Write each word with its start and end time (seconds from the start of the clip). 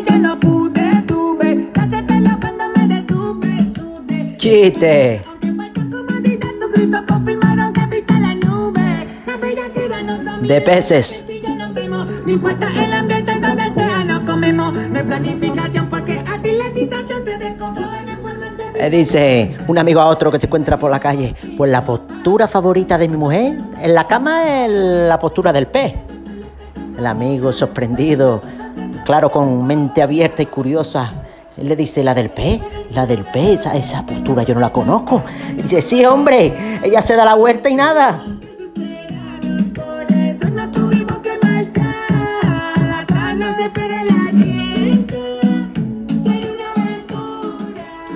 yo 0.00 0.18
no 0.18 0.40
pude, 0.40 1.02
tuve. 1.06 1.70
cuando 1.72 2.64
me 2.76 2.88
detuve. 2.88 4.36
¡Chiste! 4.38 5.24
La. 10.02 10.18
La. 10.22 10.38
De 10.38 10.60
peces. 10.60 11.24
Y 11.28 11.40
ya 11.40 11.54
nos 11.54 11.74
vimos. 11.74 12.06
No 12.26 12.30
importa 12.32 12.68
el 12.84 12.92
ambiente 12.92 13.38
donde 13.40 13.70
sea, 13.74 14.04
nos 14.04 14.20
comemos. 14.20 14.72
No 14.72 14.98
hay 14.98 15.04
planificación 15.04 15.88
porque 15.88 16.18
a 16.18 16.42
ti 16.42 16.50
la 16.52 16.72
situación 16.72 17.24
te 17.24 17.38
descontrola 17.38 18.02
de 18.02 18.16
forma 18.16 18.32
dice 18.90 19.56
un 19.68 19.78
amigo 19.78 20.00
a 20.00 20.06
otro 20.06 20.30
que 20.30 20.40
se 20.40 20.46
encuentra 20.46 20.76
por 20.76 20.90
la 20.90 20.98
calle. 20.98 21.34
Pues 21.56 21.70
la 21.70 21.84
postura 21.84 22.48
favorita 22.48 22.98
de 22.98 23.08
mi 23.08 23.16
mujer 23.16 23.58
en 23.80 23.94
la 23.94 24.06
cama 24.06 24.64
es 24.64 24.70
la 25.08 25.18
postura 25.18 25.52
del 25.52 25.66
pez. 25.66 25.94
El 26.98 27.06
amigo 27.06 27.52
sorprendido, 27.52 28.42
claro, 29.04 29.30
con 29.30 29.66
mente 29.66 30.02
abierta 30.02 30.42
y 30.42 30.46
curiosa, 30.46 31.12
él 31.56 31.68
le 31.68 31.76
dice, 31.76 32.02
la 32.02 32.14
del 32.14 32.30
P, 32.30 32.60
la 32.94 33.06
del 33.06 33.24
P, 33.24 33.54
esa, 33.54 33.74
esa 33.74 34.04
postura 34.04 34.42
yo 34.42 34.54
no 34.54 34.60
la 34.60 34.72
conozco. 34.72 35.22
Dice, 35.54 35.82
sí, 35.82 36.04
hombre, 36.04 36.80
ella 36.82 37.02
se 37.02 37.14
da 37.14 37.24
la 37.24 37.34
vuelta 37.34 37.68
y 37.68 37.76
nada. 37.76 38.24
Por 39.74 40.12
eso 40.16 40.48
no 40.48 40.70
tuvimos 40.70 41.18
que 41.18 41.38
marchar, 41.42 43.06